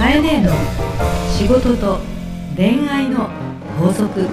[0.00, 0.50] カエネの
[1.36, 1.98] 仕事と
[2.56, 3.28] 恋愛の
[3.78, 4.26] 法則。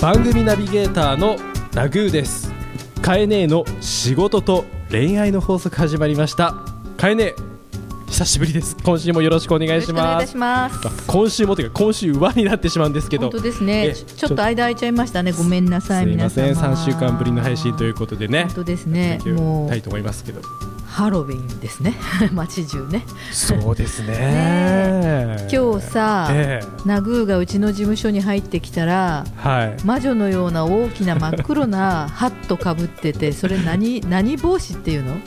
[0.00, 1.36] 番組ナビゲーターの
[1.74, 2.52] ラグーです。
[3.02, 6.54] カエネの仕事と恋愛の法則始まりました。
[6.96, 7.34] カエネ
[8.18, 10.88] 久しぶりです今週もよろしくお願いしますたします。
[10.88, 13.90] あ今週もというか今週上になってしまうんですけど本当ですね。
[13.90, 15.30] えちょっと間空いちゃいましたね。
[15.30, 16.28] ごめんなさいすいま。
[16.28, 19.20] せん3週間ぶりの配信ということでね本当ですね。
[19.24, 20.40] 続もうけたいと思いますけど
[20.88, 21.94] ハロウィンですね。
[22.34, 23.04] 街中ね。
[23.30, 29.24] そうですねね今日さ、えナグーがうちの事務所に入ってきたら。
[29.44, 35.18] えはい魔女のような大きな真っ黒なハットかぶっててそれ何 何帽子っていうの？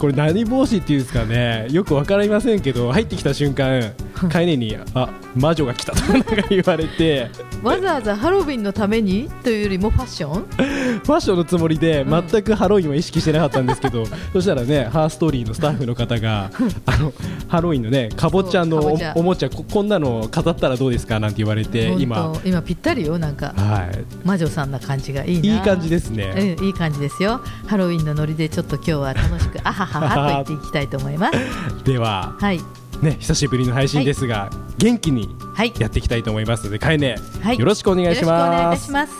[0.00, 3.92] これ何帽子っていうんですかねよくわかりませんけど入ってきた瞬間
[4.30, 7.30] カエネにあ魔女が来たとなんか言われて
[7.62, 9.28] わざわざハロウィンのために？
[9.44, 10.42] というよりもファッション？
[10.42, 12.28] ファッションのつもりでうん。
[12.28, 16.50] 全くハロウィンは意識してなかったんですけど、 そしたらねハーストーリーのスタッフの方が
[16.86, 17.12] あの
[17.48, 18.78] ハロウィンのねかぼちゃの
[19.14, 22.32] おもちゃここんなの飾ったらどうですかなんて言われて今。
[22.44, 23.52] 今ぴったりよなんか。
[23.56, 23.88] は
[24.24, 25.54] 魔女さんな感じがいいな。
[25.54, 27.40] いいい感じですね、うん、いい感じですよ。
[27.66, 31.38] ハロウィンのノリでちょっと今日は楽しくあはははと言っていきたいと思います。
[31.84, 32.60] でははい。
[33.02, 35.72] ね久しぶりの配信ですが、元気にはい。
[35.78, 37.58] やっていきたいと思いますのでかえね、はい。
[37.58, 39.12] よろしくお願いしよろしくお願いいますたします。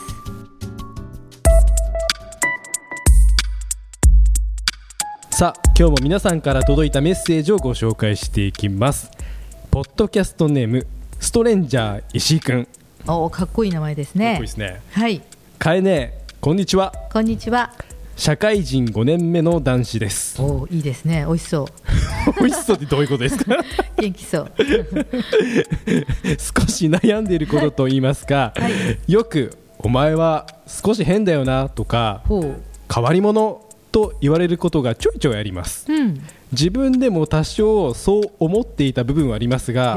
[5.30, 9.10] さあ今日も皆さんから届いたメッセージをご紹介していきます。
[9.70, 10.86] ポッドキャストネーム
[11.18, 12.68] ストレンジャー石井くん。
[13.06, 14.82] おおかっこいい名前ですかっねこいいですね。
[14.92, 15.22] はい。
[15.58, 16.92] かえねこんにちは。
[17.12, 17.72] こんにちは。
[18.16, 20.42] 社会人5年目の男子です。
[20.42, 21.24] おおいいですね。
[21.26, 21.66] 美味しそう
[22.38, 23.56] 美味しそうってどういうことですか？
[23.96, 24.52] 元気そう。
[26.38, 28.52] 少し悩んでいることと言いますか、
[29.06, 32.22] よくお前は少し変だよなとか
[32.92, 35.90] 変わり者と言われることがちょいちょいあります。
[35.90, 36.20] うん。
[36.52, 39.96] 自分でも多少そう思っていた部分はありますが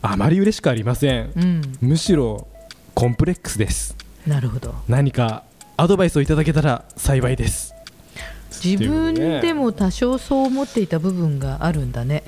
[0.00, 1.32] あまり嬉しくありません。
[1.36, 1.62] うん。
[1.80, 2.46] むしろ
[2.94, 3.96] コンプレックスです。
[4.26, 4.74] なるほど。
[4.88, 5.42] 何か
[5.76, 7.71] アドバイスをいただけたら幸いです
[8.64, 12.22] 自分でも多少そう思っていた部分があるんだね。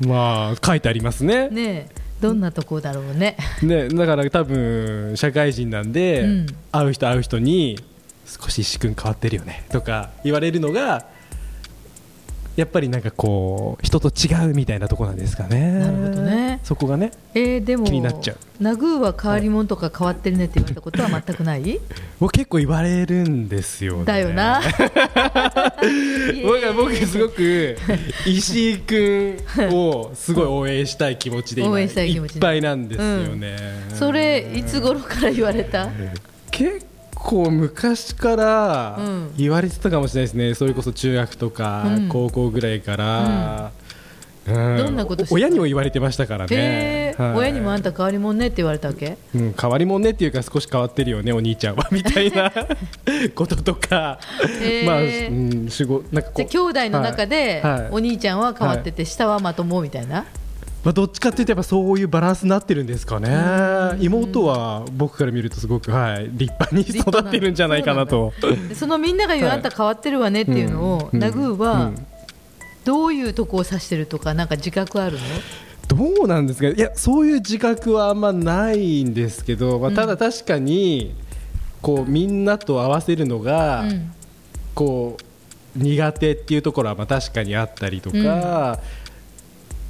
[0.00, 1.48] まあ書いてありますね。
[1.48, 3.36] ねえどんなとこだろうね。
[3.62, 6.46] ねだから多分社会人なんで、うん。
[6.70, 7.78] 会う人会う人に
[8.26, 11.06] 少し石君変わってるよねとか言われるのが
[12.54, 15.72] やっぱりなんかこう人と違うみたいなとこなんですかね。
[15.72, 16.60] なるほどね。
[16.62, 18.36] そこがねえー、でも気になっちゃう。
[18.60, 21.80] ナグーは変わり者とか変わってるねって言われたことは全くない？
[22.20, 24.04] 僕結構言われるんですよね。
[24.04, 24.60] だよな。
[26.42, 27.76] 僕は僕すごく
[28.26, 29.36] 石井君
[29.72, 33.56] をすごい応援したい気持ちで今応援したい気持ちいっぱいなんですよね、
[33.94, 35.88] それいつ頃から言われた？
[36.50, 36.86] 結
[37.22, 39.32] 構昔からうん。
[39.36, 42.08] 言われてたかもしれないですね、それこそ中学とかうん。
[42.08, 43.72] 高校ぐらいから、
[44.46, 44.76] うん。
[44.76, 47.36] どんなこと親にも言われてましたからへねえ、、はい。
[47.36, 49.16] 親にもあんた変わり者ねって言われたわけ？
[49.34, 52.52] うん、変わり者ねっていうか少し変わってるよねお兄ちゃんはみたいな
[53.34, 54.18] こととか、
[54.84, 55.66] まあ、うん、
[56.10, 56.44] なんかこう。
[56.44, 57.72] 兄弟の中で、はい。
[57.82, 57.88] はい。
[57.92, 60.24] お兄ちゃんは変わってて、下はまともみたいな？
[60.84, 63.28] まあ、どっちかっていうとやっぱそういうバランスになってるんですかね。
[64.00, 68.32] 妹は僕から見るとすごく、はい、立派に育ってるんじゃないかなと。
[68.68, 71.20] でそのみんなが言う、はいあんた変わってるわねっていうのを、うん。
[71.20, 72.06] ナグーは、うん。
[72.84, 75.22] どういうとこを指してるとかなんか自覚あるの？
[75.86, 76.68] どうなんですか？
[76.68, 81.14] いやそういう自覚はあんまないんですけど、まあ、ただ確かに
[81.80, 84.12] こうみんなと合わせるのが、うん。
[84.74, 85.16] こ
[85.76, 88.80] う苦手っていうところはまあ確かにあったりとか、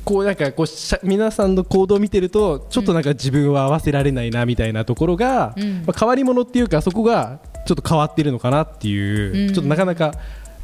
[0.04, 5.84] こうなんかこうしゃ皆さんの行動を見てるとちょっとなんか自分は合わせられないなみたいなところが、うん。
[5.86, 9.54] まあ、変わり者っていうかそこがちょっと変わってるのかなっていう、うん。
[9.54, 10.12] ちょっとなかなか、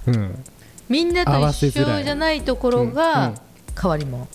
[0.06, 0.44] うん、
[0.88, 3.34] みんなと一緒じゃないところがん。
[3.80, 4.26] 変わり者、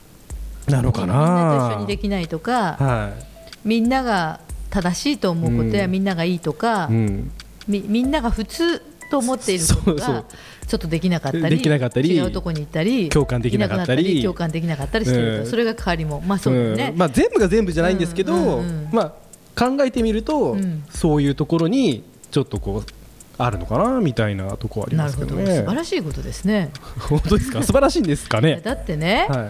[0.68, 3.34] なのかみんなとな一緒にできないとか、はい
[3.66, 5.92] みんなが正しいと思うことや、うん。
[5.92, 7.32] みんながいいとか、うん、
[7.68, 8.80] みみんなが普通
[9.10, 10.16] と思っていることそうそう。
[10.16, 10.26] が
[10.68, 15.46] ちょっとできなかったりできなかったり違うとこに行ったり共感できなかったり共感できなかったりしてると、うん。
[15.48, 16.98] それが変わりもまあそうだよね、うん。
[16.98, 18.62] まあ、全部が全部じゃないんですけど、
[18.92, 19.14] ま
[19.56, 20.84] あ、考えてみると、うん。
[20.90, 22.92] そういうところにちょっとこう
[23.38, 25.46] あるのかなみたいなところありますけどね。
[25.46, 26.70] 素晴らしいことですね。
[27.00, 27.62] 本当ですか？
[27.64, 29.50] 素晴らしいんですかね、だってね、はい。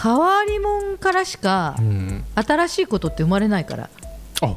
[0.00, 3.90] 変わり者からしかうん、新しいことって生まれないから。
[4.42, 4.56] あ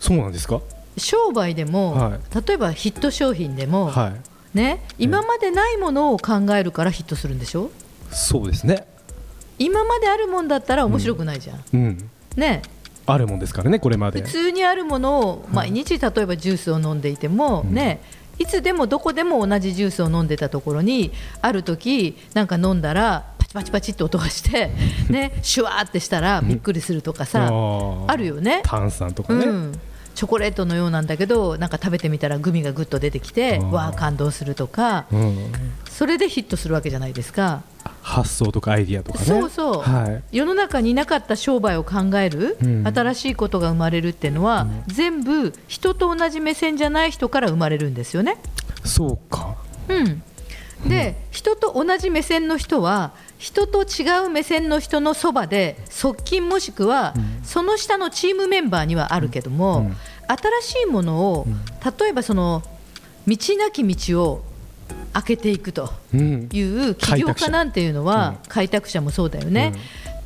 [0.00, 0.60] そうなんですか？
[0.96, 4.20] 商売でも、は例えばヒット商品でも、はい
[4.54, 7.70] ね、今までないものを考えるからヒットするんでしょ？
[8.10, 8.86] そうですね。
[9.58, 12.10] 今まであるもんだったら面白くないじゃん、うん。
[12.36, 12.62] ね。
[13.06, 14.22] あるもんですからねこれまで。
[14.22, 18.00] 普通にあるものを毎日例えばジュースを飲んでいても、ね。
[18.38, 21.10] いつでもどこでも同じジュースを飲んでたところに
[21.42, 24.70] ある時なんか飲んだらパチパチパチって音がして、
[25.10, 28.04] ね、シュワーってしたらびっくりするとかさ、ー。
[28.06, 28.60] あるよね。
[28.64, 29.72] 炭酸とかね、うん
[30.18, 35.52] チョコレートのようなんだけどなんか食べてみたらグミがぐっと出てきてわあ感動するとかうん。
[35.88, 37.62] それでヒットするわけじゃないですか、
[38.02, 39.24] 発想とかアイディアとかね。
[39.24, 40.36] そうそう、はい。
[40.36, 42.86] 世の中になかった商売を考える、うん。
[42.86, 48.38] 新しいことが生まれるっていうのは、全部人と同じ目線じゃない人から生まれるんですよね。
[48.84, 49.56] そうか。
[49.88, 50.22] うん、
[50.88, 57.14] で、人と同じ目線の人は人と違う目線の人のそばで側近もしくは、
[57.48, 59.96] その下のチームメンバーにはあるけども、うん。
[60.60, 61.46] 新しいものを、
[61.98, 62.62] 例えばその
[63.26, 64.44] 道なき道を
[65.14, 66.50] 開けていくとうん。
[66.52, 69.00] いう起業家なんていうのは開拓者。
[69.00, 69.72] もそうだよね。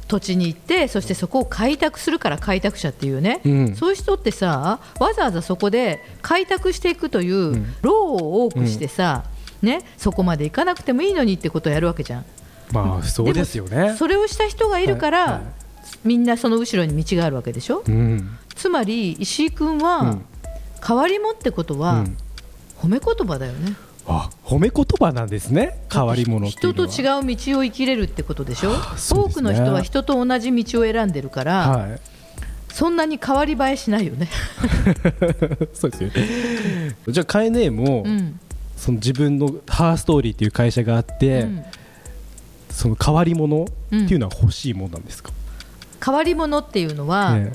[0.09, 3.77] 土地に行ってそしてそこを開拓するから開拓者っていうね、うん。
[3.77, 9.23] そういう人ってさわざわざそこで開拓していくという労を多くしてさ、
[9.63, 12.25] ね、そこまで行かなくてもいいのにってことをやるわけじゃん。
[12.73, 13.95] まあそうですよね。
[13.97, 15.31] それをした人がいるから、はい。
[15.35, 15.62] はい
[16.05, 17.83] みんなその後ろに道があるわけでしょ？
[17.87, 18.39] うん。
[18.55, 20.25] つまり石井君は、うん。
[20.87, 22.17] 変わり者ってことは、うん。
[22.81, 23.75] 褒め言葉だよね。
[24.07, 25.79] あ褒め言葉なんですね。
[25.93, 28.71] 変わり者人と違う道を生きれるってことでしょ？
[28.71, 29.01] はあね。
[29.11, 32.01] 多くの人は人と同じ道を選んでるから、はい。
[32.73, 34.29] そんなに変わり映えしないよね。
[35.73, 36.97] そうですよね。
[37.07, 38.41] じゃあカエネも、うん。
[38.77, 41.63] その自分のハーストーリーっていう会社があって、うん。
[42.71, 45.31] その変わり者っていうのは欲しいもんなんですか、
[46.05, 47.53] 変わり者っていうのは、ね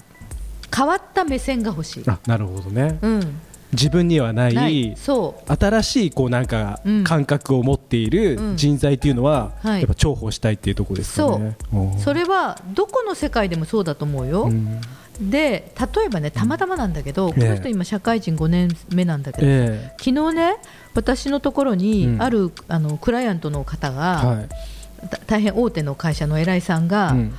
[0.75, 2.03] 変わった目線が欲しい。
[2.07, 2.99] あなるほどね。
[3.01, 3.41] うん、
[3.71, 7.03] 自分にはない新しいこうなんかうん。
[7.03, 8.57] 感覚を持っているうん。
[8.57, 9.81] 人材っていうのは、はい。
[9.81, 11.57] やっぱ重宝したいっていうところですかね。
[11.73, 11.97] おー。
[11.99, 14.43] それはどこの世界でもそうだと思うよ。
[14.43, 14.81] うん。
[15.19, 17.33] で例えばねたまたまなんだけど、ん。
[17.33, 20.57] この人今社会人5年目なんだけど、え昨日ね
[20.93, 22.21] 私のところにうん。
[22.21, 25.09] ある、あのクライアントの方えが、はい。
[25.09, 27.33] た大変大手の会社の偉いさんが、うん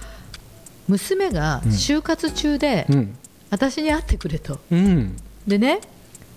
[0.88, 3.14] 娘が就活中で、うん。
[3.50, 4.58] 私に会ってくれと。
[4.70, 5.17] うん。
[5.46, 5.81] でね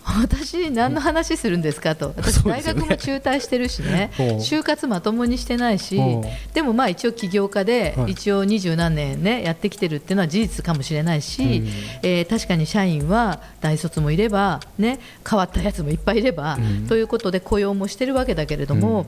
[0.03, 2.13] 私何の話するんですかと。
[2.17, 4.09] 私大学も中退してるしね。
[4.41, 8.13] 就活まともにしてないしほでもまあ一応起業家ではい。
[8.13, 11.67] 一応二十何年ねやってきてるっていうのは事実かもしれないし、うん。
[12.01, 14.99] えー確かに社員は大卒もいればね
[15.29, 16.87] 変わったやつもいっぱいいれば、うん。
[16.87, 19.05] ということで雇用もしてるわけだけれども、うん。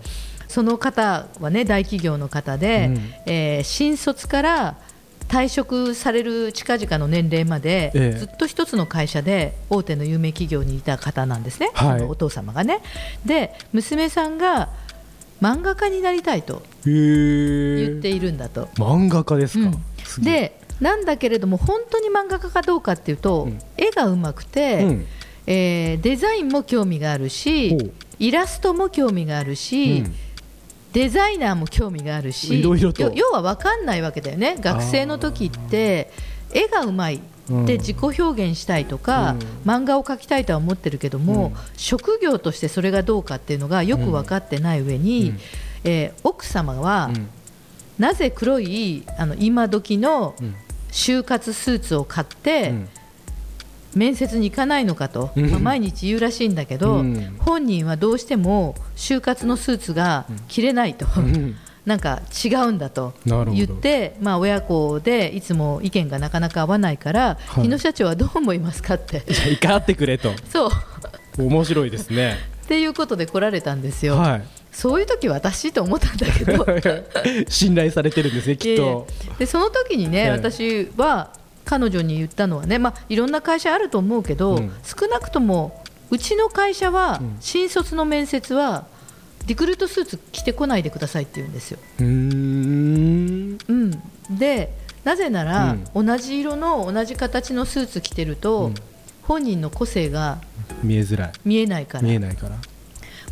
[0.48, 3.14] その方はね大企業の方で、うん。
[3.26, 4.76] えー新卒から
[5.34, 8.20] 退職される近々の年齢まで、ええ。
[8.20, 12.04] ずっと一つの会社で大手の有名企業にいた方なんですね、はい。
[12.04, 12.82] お父様がね。
[13.26, 14.70] で娘さんが
[15.42, 18.66] 漫画家になりたいと言っているんだと。
[18.76, 19.72] 漫画家ですか、
[20.18, 20.24] うん。
[20.24, 23.60] でなんだけれども本当に漫画家かどうかっていうと、うん。
[23.76, 25.06] 絵がうまくて、うん。
[25.48, 27.76] えーデザインも興味があるし
[28.20, 30.16] イラストも興味があるし、うん
[30.94, 34.58] デザイナーも興味があるし要は分かんないわけだよね。
[34.60, 36.12] 学生の時って
[36.54, 37.20] 絵がうまい
[37.50, 37.66] うん。
[37.66, 39.36] で自己表現したいとか、
[39.66, 41.54] 漫画を描きたいとは思ってるけども、うん。
[41.76, 45.40] 職業としてそれがどうかっていうのがよく分かってない上に、うん。
[45.84, 47.28] えー奥様は、うん。
[47.98, 50.56] なぜ黒いあの今時のうん。
[50.92, 52.90] 就活スーツを買って、うん
[53.98, 55.50] 面接に行かないのかと、うん。
[55.52, 57.36] まあ毎日言うらしいんだけど、うん。
[57.40, 61.56] 本人はどうしても就活のスーツが着れないと、うん。
[61.86, 67.64] なんか違うんだと言って、まあ、親子でいつも意見がなかなか合わないから、はい。
[67.64, 70.32] 日野社長はどう思いますかって、 じゃあ怒ってくれと。
[70.50, 70.72] そう。
[71.38, 72.38] 面白いですね。
[72.64, 74.42] っていうことで来られたんですよ、はい。
[74.72, 76.66] そういう時私と思ったんだけど
[77.48, 78.96] 信頼されてるんですねきっといやい
[79.30, 81.32] やでその時にね、ええ私は
[81.66, 84.72] 彼女に言ったのはね、まあ、いろんな会社あると思うけど、うん。
[84.84, 87.38] 少なくともうちの会社は、うん。
[87.40, 88.86] 新卒の面接は
[89.46, 91.80] リクルートスーツ着てこないでくださいって言うんですよ。
[92.00, 92.06] うー。
[92.06, 98.74] んうん、でなぜなら、同じ色の同じ形のスーツ着てると、うん。
[99.24, 100.40] 本人の個性が
[100.84, 101.32] 見えづらい。
[101.46, 102.04] 見えないから。
[102.04, 102.58] 見えないから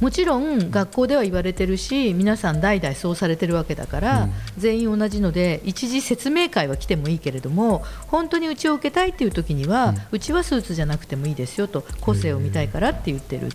[0.02, 4.32] もちろん学校では言われてるし皆さん代々そうされてるわけだから、うん。
[4.58, 13.50] 全員同じので一次説明会は来てもいいけれども本当にうちを受けたいっていう時には、うちはスーツじゃなくてもいいですよと個性を見たいからって言ってる。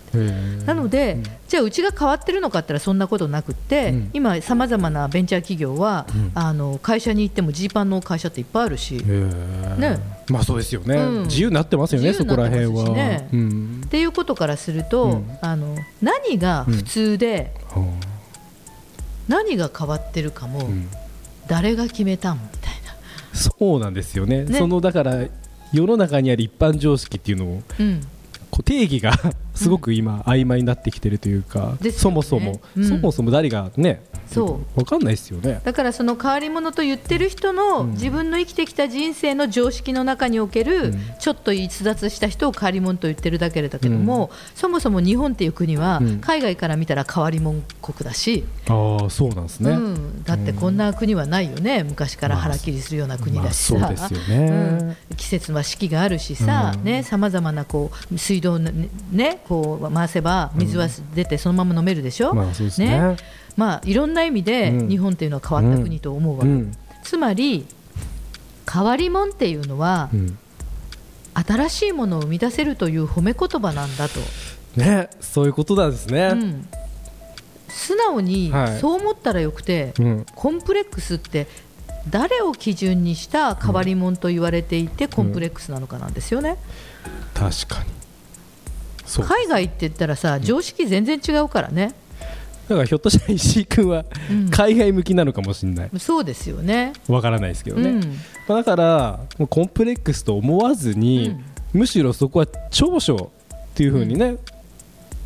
[0.64, 4.10] なので、じゃあうちが変わってるのかって言ったらそんなことなくって、うん。
[4.12, 6.30] 今さまざまなベンチャー企業は、うん。
[6.34, 11.22] あの会社に行ってもジーパンの会社っていっぱいあるし、ねまあそうですよね、うん。
[11.24, 12.84] 自由になってますよねそこら辺は、
[13.32, 13.82] うん。
[13.84, 17.92] っていうことからすると、うんあの何が普通で、は
[19.28, 20.68] 何が変わってるかも、
[21.48, 23.38] 誰が決めたんみたいな。
[23.38, 24.44] そうなんですよね。
[24.44, 24.58] ね。
[24.58, 25.26] そのだから
[25.72, 28.00] 世の中にある一般常識っていうのをうん。
[28.50, 29.12] こう定義が
[29.54, 32.88] すごく今曖昧になってきてるというか、そもそも、うん。
[32.88, 34.78] そもそも誰がねそう。
[34.80, 35.60] わかんないですよね。
[35.64, 37.90] だからその変わり者と言ってる人のうん。
[37.92, 41.00] 自分の生きてきた人生の常識の中におけるうん。
[41.18, 46.18] ちょっと逸脱した人を変わり者と言ってるだけだけども、そもそも日本っていう国はうん。
[46.20, 49.70] 海外から見たら変わり者国だし、ああそうなんですね。
[49.70, 51.84] うん、だってこんな国はないよね。
[51.84, 53.94] 昔から腹切りするような国だしさ、
[55.16, 56.74] 季節は四季があるしさ。
[57.02, 62.34] さまざまなこう水道をねねこう回せば水は出てそのまま飲めるでしょ、う
[62.78, 63.16] ね
[63.56, 64.88] まあ、いろんな意味でうん。
[64.88, 66.72] 日本っていうのは変わった国と思うわけ、うん。
[67.02, 67.66] つまり
[68.70, 70.38] 変わり者っていうのはうん。
[71.34, 74.20] 新しいものを生み出せるという褒め言葉なんだと、
[74.76, 76.30] ねそういうことなんですね。
[76.32, 76.68] うん。
[77.68, 78.80] 素直にはい。
[78.80, 80.26] そう思ったらよくて、うん。
[80.34, 81.46] コンプレックスって
[82.08, 86.56] 誰を基準にした変わり者と言われていてコンプレックスなのかなんですよね、
[87.34, 87.90] 確かに。
[89.24, 91.94] 海外って言ったらさ常識全然違うからね、
[92.68, 95.90] だからひょっとしたら石井君はうん海外向きなのかもしれない。
[95.98, 96.92] そうですよね。
[97.08, 97.90] わからないですけどね。
[97.90, 98.00] うん
[98.48, 101.36] まあだからもうコンプレックスと思わずに、
[101.72, 104.36] むしろそこは長所っていうふうにね、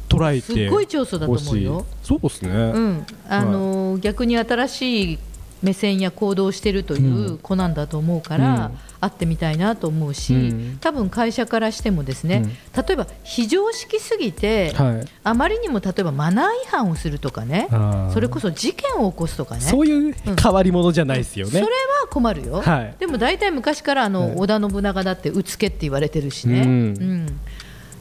[0.08, 1.86] 捉えてごい長所だと思うよ。
[2.02, 2.50] そうですね。
[2.50, 5.18] うん、あのー逆に新しい
[5.62, 8.78] 目線や行動をしてるという子なんだと思うから、うん。
[9.00, 10.78] 会ってみたいなと思うし、うん。
[10.80, 12.44] 多分会社からしてもですね、
[12.76, 15.08] 例えば非常識すぎて、はい。
[15.24, 17.68] あまりにも例えばマナー違反をするとかね
[18.12, 19.62] それこそ事件を起こすとかね。
[19.62, 21.52] そういう変わり者じゃないですよね。
[21.52, 21.68] それは
[22.10, 22.94] 困るよ、はい。
[22.98, 24.36] でも大体昔からあの、はい。
[24.36, 26.68] 織田信長だってうつけって言われてるしね、うん。
[26.68, 27.40] うん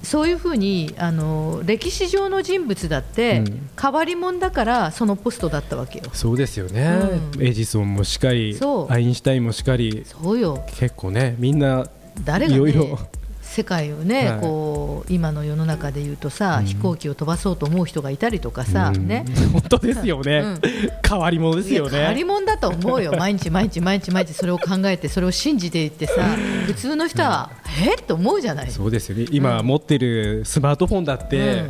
[0.03, 3.69] そういうふうにあの歴史上の人物だって、うん。
[3.79, 6.05] 変わり者だからそのポストだったわけよ。
[6.11, 6.99] そうですよね、
[7.35, 7.41] うん。
[7.41, 10.65] エジソンもしかりアインシュタインもしかりそうよ。
[10.67, 11.87] 結構ねみんな
[12.25, 12.99] 誰が、ね、いろいろ
[13.49, 14.39] 世界をね、はい。
[14.41, 16.65] こう今の世の中で言うとさ、うん。
[16.65, 19.07] 飛行機を飛ばそうと思う人がいたりとかさ、うん。
[19.07, 19.25] ね。
[19.51, 20.61] 本当ですよね、うん。
[21.07, 26.13] 変わり者ですよいや変わりね者だと思うよ、毎日毎日毎日毎日それを考えて、それを信じていってさ、
[26.67, 27.49] 普通の人は、
[27.81, 27.97] えっ？
[28.03, 29.25] て思うじゃない、そうですよね。
[29.31, 31.63] 今持ってるスマートフォンだって、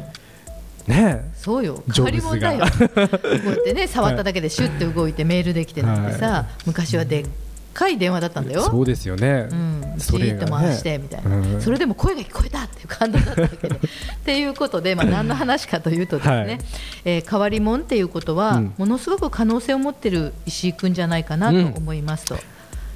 [0.87, 0.93] うん。
[0.93, 1.31] ね。
[1.35, 7.25] そうよ、ジ変わり者だよ、こうやってね、触っただけでシュッて動いてメールできてなんてさ、昔はでっ
[7.73, 8.61] かい電話だったんだよ。
[8.63, 10.39] そうですよね、うん、じそれがね。
[10.41, 11.61] ーっと回してみたいな、うん。
[11.61, 13.75] それでも声が聞こえたっていう感動だったわけで。
[13.75, 13.79] っ
[14.23, 16.59] ていうことで、まあ、 何の話かというとですね、はい。
[17.05, 18.73] えー変わり者っていうことは、うん。
[18.77, 22.35] ものすごく可能性を持ってる石井君じゃないかなと思いますと。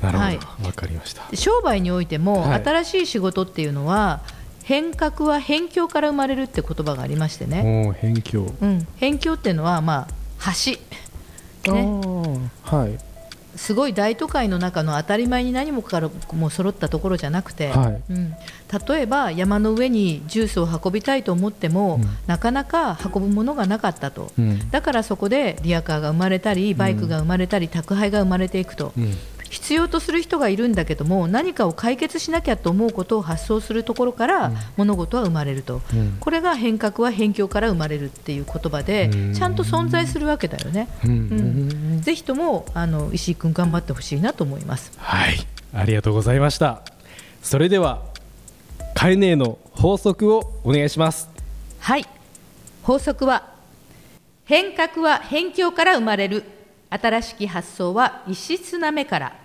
[0.01, 0.39] なるほど、はい。
[0.63, 1.23] わかりました。
[1.35, 2.63] 商売においても、はい。
[2.63, 4.21] 新しい仕事っていうのは
[4.63, 10.07] 変革は辺境から生まれるって言葉がありましてね、辺境、うん、辺境っていうのは、ま
[10.39, 10.53] あ、
[11.65, 11.83] 橋、ね、
[12.63, 13.12] はい
[13.55, 18.13] すごい大都会の中の当たり前に何もかからもう揃ったところじゃなくて、はい。
[18.13, 18.33] うん、
[18.87, 22.03] 例えば山の上にジュースを運びたいと思っても、うん。
[22.25, 24.71] なかなか運ぶものがなかったと、うん。
[24.71, 29.13] だからそこでリアカーが生まれたりバイクが生まれたり、宅配が生まれていくと、うん
[29.53, 36.17] 必要とする人がいるんだけども何かを解決しなきゃと思うことを発想するところから、物事は生まれると、うん。
[36.19, 39.33] これが変革は辺境から生まれるっていう言葉で、うん。
[39.35, 40.87] ちゃんと存在するわけだよね。
[41.05, 41.11] うん。
[41.11, 41.13] う
[41.97, 42.01] ん。
[42.01, 44.91] ぜひともあの石井君頑張ってほしいなと思います。
[44.97, 45.35] はい。
[45.71, 46.81] ありがとうございました。
[47.43, 48.01] それでは
[48.95, 51.29] カエネーの法則をお願いします。
[51.79, 52.07] はい。
[52.81, 53.53] 法則は
[54.45, 56.43] 変革は辺境から生まれる。
[56.89, 59.42] 新しき発想は異質な目から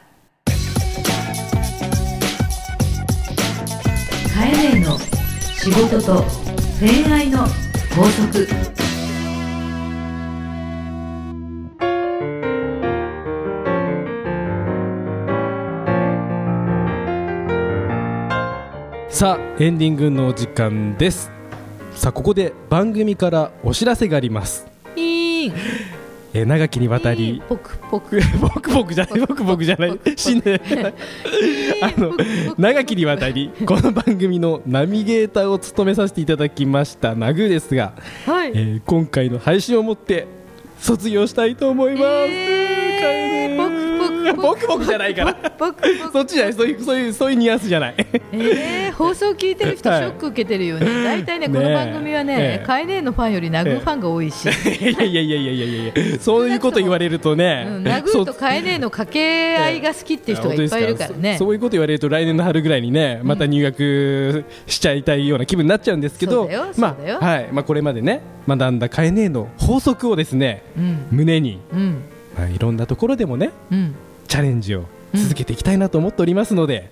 [4.39, 4.97] カエネの
[5.41, 6.25] 仕事と
[6.79, 8.47] 恋愛の法則。
[19.09, 21.33] さあエンディングの時間です。
[21.97, 24.69] さあここで番組からお知らせがあります。
[26.39, 27.43] えー長きにわたり。
[27.49, 28.21] ポクポク。
[28.41, 29.21] 僕僕じゃない。
[29.21, 29.99] 僕僕じゃない。
[30.17, 30.61] 死んで
[31.83, 32.13] あの
[32.57, 37.93] 長きにわたりこの番組のナビゲーターを務めさせていただきましたナグーですが、
[38.27, 38.53] はい。
[38.55, 40.27] えー今回の配信をもって
[40.79, 42.88] 卒業したいと思います、えー
[44.35, 45.37] ポクポクじゃないから
[46.13, 46.53] そっちじゃない。
[46.53, 47.95] そういうそういうそういうニュアンスじゃない。
[48.33, 52.67] えー、放送聞いてる人シはいョック受けてるよね、大体ね、この番組はねえ、え。
[52.67, 61.37] カエネのファンよりナグーファンが多いし、いやいやいやいやいやいや そういうこと言われるとね、うん、ナグーとカエネの掛け合いが好きっていう人がいっぱいいるからね。
[61.39, 61.45] そ。
[61.45, 67.49] そういうこと言われると来年の春ぐらいにねまた入学しちゃいたいような気分になっちゃうんですけどそうだよまあはい。
[67.53, 72.03] まあこれまでね学んだカエネの法則をですねうん、胸に、うん、
[72.37, 73.95] まあ、いろんなところでもねうん、
[74.29, 76.91] チャレンジを続けていきたいなと思っておりますので、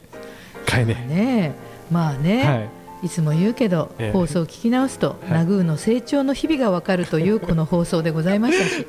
[0.64, 1.55] かえねね
[1.90, 2.55] まあね、は
[3.02, 3.07] い。
[3.07, 4.12] い、つも言うけど、ええ。
[4.12, 5.31] 放送を聞き直すと、はい。
[5.31, 8.87] ナグーの成長の日々がわかるというこの放送でございましたし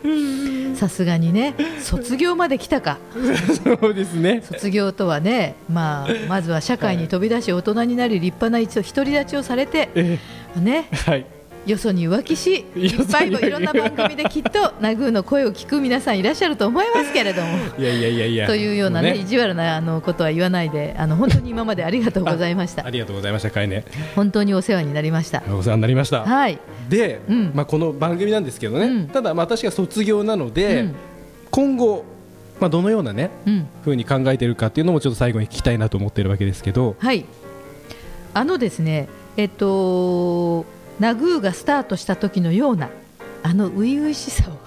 [0.76, 2.98] さすがにね卒業まで来たか。
[3.80, 4.42] そうですね。
[4.44, 10.20] 卒業とはね、まあ、まずは社会に飛び出し大人になり立派な一度独り立ちをされて、え
[10.56, 11.26] ね、ーはい
[11.68, 17.48] よそに浮気しいっぱいいろんな番組できっと ナグーの声を聞く皆さんいらっしゃると思いますけれども。
[17.78, 18.48] いやいやいやいや。
[18.48, 22.86] というようなねも意地悪なあのことは言わないであの本当に今までありがとうございました。
[22.86, 23.52] ありがとうございました。
[23.52, 23.84] かえね
[24.16, 25.44] 本当にお世話になりました。
[25.50, 26.24] お世話になりました。
[26.24, 26.58] はい。
[26.90, 27.52] で、うん。
[27.54, 29.08] まあ、この番組なんですけどね、うん。
[29.10, 30.96] ただまあ私が卒業なので、うん。
[31.52, 32.06] 今後、
[32.60, 33.68] まあ、どのようなねうん。
[33.84, 36.96] ふうに考えてるかっていうのもちょっと最後に聞きたいなと思ってるわけですけど。
[37.00, 37.26] はい。
[38.34, 40.66] あのですねえっと
[41.00, 42.90] ナグーがスタートした時のような
[43.44, 44.58] あの初々しさを。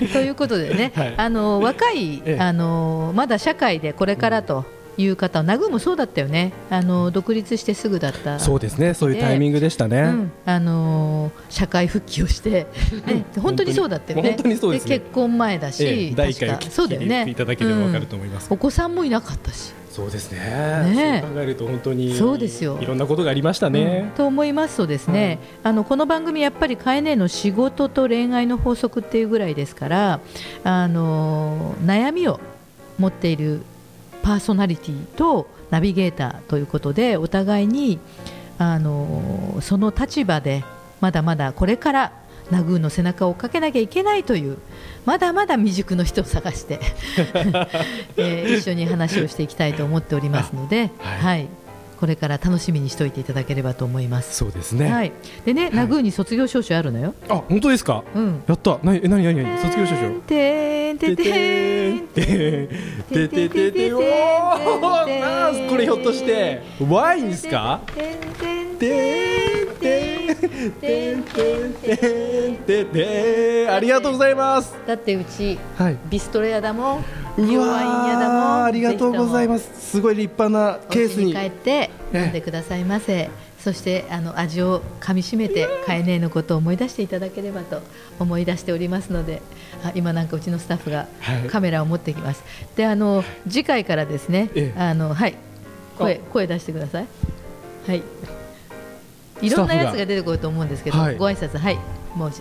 [0.12, 1.14] ということでね、はい。
[1.16, 2.40] あの若い、ええ。
[2.40, 4.64] あのまだ社会でこれからと
[4.98, 6.52] いう方、ナグーもそうだったよね。
[6.70, 8.38] あの独立してすぐだった。
[8.38, 8.94] そうですね。
[8.94, 10.32] そういうタイミングでしたね、うん。
[10.44, 12.66] あのー社会復帰をして、
[13.06, 14.36] ね、本当にそうだったよね。
[14.90, 14.98] ね。
[14.98, 16.14] 結婚前だし、
[16.70, 17.20] そうだよね。
[17.20, 18.46] 聞いていただければわかると思います。
[18.48, 18.54] うん。
[18.54, 20.38] お子さんもいなかったし、そうですね。
[20.94, 22.78] ねそう考えると本当にそうですよ。
[22.82, 24.76] いろんなことがありましたうんね、と思います。
[24.76, 30.20] とですね、あのこの番組やっぱりカエネの仕事と恋愛の法則っていうぐらいですから
[30.64, 32.40] あのー悩みを
[32.98, 33.62] 持っている
[34.22, 37.98] パーソナリティとナビゲーターということでお互いに
[38.58, 40.62] あのーその立場で
[41.00, 42.12] まだまだこれから
[42.50, 44.58] ナグーの背中を追っかけなきゃいけないという
[45.04, 46.80] まだまだ未熟の人を探して、
[48.16, 51.18] えー一緒に話をしていきたいと思っておりますので、 はい。
[51.20, 51.46] はい、
[52.00, 54.34] これから楽しみにしておいていただければと思います。
[54.36, 55.12] そうですね、はい、
[55.44, 57.14] でね、ナグーに卒業証書あるのよ。
[57.28, 58.02] あ本当ですか？
[58.14, 58.42] うん。
[58.46, 58.78] やった。
[58.82, 60.08] なにえなになに卒業証書。
[60.26, 70.15] てんてんてんてんててててておーなんすこれひょっとしてワインですかてんてんてんてん
[70.80, 76.98] てんてんてんてんてんありがとうございますだってうちはいビストロ屋だもん。
[76.98, 77.02] う
[77.38, 78.38] ニューワイン屋だもん。
[78.38, 79.48] わありがとうござい。
[79.48, 83.30] ますすごい立派なケースに帰って飲んでくださいませ。
[83.66, 87.82] そしてあの味を噛み締めてカエネのことを思い出していただければと
[88.20, 89.42] 思い出しておりますので
[89.82, 91.08] あ今なんかうちのスタッフが
[91.50, 92.44] カメラを持ってきます、
[92.76, 95.34] であの次回からですね、ええあのはい
[95.98, 97.06] 声声出してください
[97.88, 98.02] はい
[99.42, 101.16] いろんなやつが出てくると思うんですけど、はい。
[101.16, 101.78] ご挨拶はい。
[102.14, 102.32] もう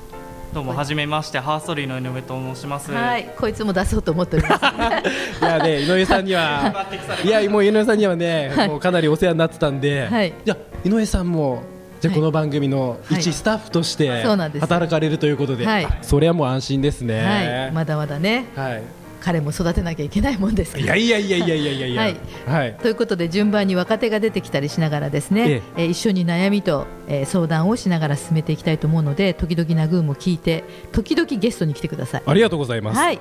[0.53, 2.91] どうもはじめましてハーストリーの井上と申します。
[2.91, 3.29] はい。
[3.38, 4.63] こいつも出そうと思っております。
[5.43, 6.86] いやね井上さんには
[7.23, 8.67] いやもう井上さんにはね、はい。
[8.69, 10.34] もうかなりお世話になってたんで、はい。
[10.45, 10.55] や
[10.86, 11.63] 井上さんも
[11.99, 13.19] じゃこの番組のはい。
[13.19, 15.86] 一スタッフとしてそうなんです働かれるということで、はい。
[15.86, 17.25] あそれはもう安心ですね。
[17.25, 17.71] はい。
[17.73, 18.45] まだまだね。
[18.55, 20.95] はい彼も育てなきゃいけないもんですから。
[20.95, 21.88] いやいやいやいやいやいや。
[21.88, 22.17] いやはい。
[22.45, 22.77] はい。
[22.79, 25.85] ということで順番に若手が出てきたりしながらですね、ええ。
[25.85, 32.23] ー一緒に悩みと、えー相談をしながら進めていきたいと思うので時々ナグーも聞いて時々ゲストに来てください。
[32.23, 32.99] ありがとうございます。
[32.99, 33.19] はい。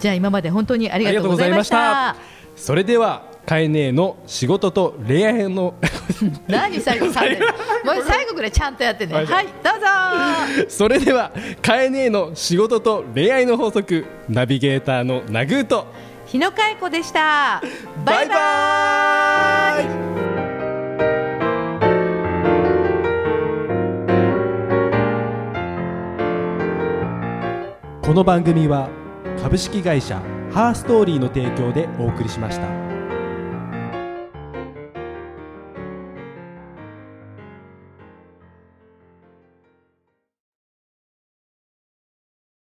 [0.00, 2.16] じゃあ今まで本当にありがとうございました。
[2.56, 5.74] それではカエネの仕事と恋愛の。
[6.48, 7.40] 何最後3年
[7.84, 9.14] もう最後ぐらいちゃんとやってね。
[9.14, 10.66] ははいい、どうぞ。
[10.68, 11.30] それでは
[11.60, 15.86] カエネの仕事と恋愛の法則ナビゲーターのナグーと
[16.26, 17.62] 日野佳恵子でした。
[18.04, 18.34] バイバ
[19.80, 19.84] イ。
[19.84, 19.86] イ。
[28.00, 28.88] この番組は
[29.42, 32.83] 株式会社ハーストーリーの提供でお送りしました。